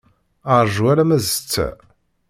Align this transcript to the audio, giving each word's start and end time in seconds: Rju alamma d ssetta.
Rju 0.67 0.85
alamma 0.91 1.17
d 1.21 1.23
ssetta. 1.25 1.67